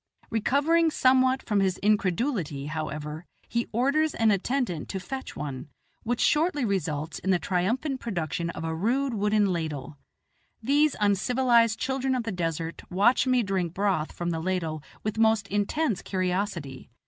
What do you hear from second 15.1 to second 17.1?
most intense curiosity.